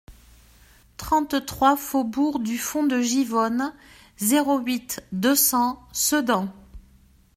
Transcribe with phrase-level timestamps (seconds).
[0.97, 3.71] trente-trois faubourg du Fond de Givonne,
[4.17, 6.49] zéro huit, deux cents, Sedan